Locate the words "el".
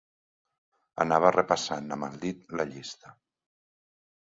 2.09-2.17